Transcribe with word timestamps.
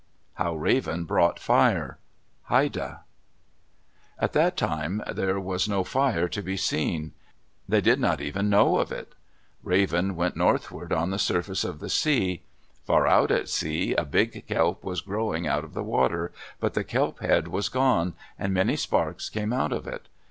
HOW 0.33 0.55
RAVEN 0.55 1.03
BROUGHT 1.05 1.37
FIRE 1.39 1.99
Haida 2.45 3.01
At 4.17 4.33
that 4.33 4.57
time 4.57 5.03
there 5.07 5.39
was 5.39 5.69
no 5.69 5.83
fire 5.83 6.27
to 6.27 6.41
be 6.41 6.57
seen. 6.57 7.11
They 7.69 7.81
did 7.81 7.99
not 7.99 8.19
even 8.19 8.49
know 8.49 8.77
of 8.79 8.91
it. 8.91 9.13
Raven 9.61 10.15
went 10.15 10.35
northward 10.35 10.91
on 10.91 11.11
the 11.11 11.19
surface 11.19 11.63
of 11.63 11.77
the 11.79 11.87
sea. 11.89 12.41
Far 12.83 13.05
out 13.05 13.29
at 13.29 13.47
sea 13.47 13.93
a 13.93 14.03
big 14.03 14.47
kelp 14.47 14.83
was 14.83 15.01
growing 15.01 15.45
out 15.45 15.63
of 15.63 15.75
the 15.75 15.83
water, 15.83 16.33
but 16.59 16.73
the 16.73 16.83
kelp 16.83 17.19
head 17.19 17.49
was 17.49 17.69
gone, 17.69 18.15
and 18.39 18.55
many 18.55 18.75
sparks 18.77 19.29
came 19.29 19.53
out 19.53 19.71
of 19.71 19.85
it. 19.85 20.07